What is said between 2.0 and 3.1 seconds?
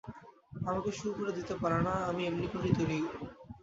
আমি এমনি করেই তৈরি।